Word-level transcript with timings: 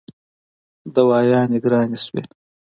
دوايانې 0.95 1.57
ګرانې 1.63 1.97
شوې 2.03 2.21